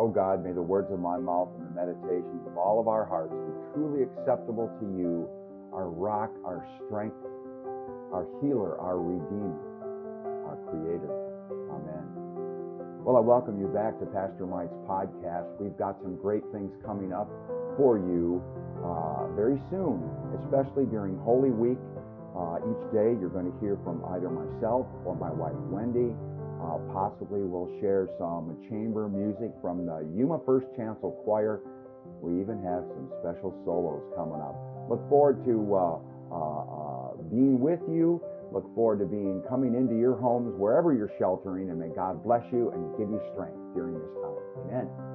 [0.00, 3.04] O God, may the words of my mouth and the meditations of all of our
[3.04, 5.28] hearts be truly acceptable to you,
[5.76, 7.20] our rock, our strength,
[8.08, 9.60] our healer, our redeemer,
[10.48, 11.12] our creator.
[11.68, 13.04] Amen.
[13.04, 15.52] Well, I welcome you back to Pastor Mike's podcast.
[15.60, 17.28] We've got some great things coming up
[17.76, 18.40] for you
[18.80, 20.00] uh, very soon,
[20.40, 21.76] especially during Holy Week.
[22.32, 26.16] Uh, each day you're going to hear from either myself or my wife Wendy.
[26.60, 31.60] Uh, possibly we'll share some chamber music from the Yuma First Chancel Choir.
[32.20, 34.56] We even have some special solos coming up.
[34.90, 35.98] Look forward to uh,
[36.30, 38.20] uh, uh, being with you.
[38.52, 42.42] Look forward to being coming into your homes wherever you're sheltering, and may God bless
[42.52, 44.84] you and give you strength during this time.
[44.84, 45.09] Amen.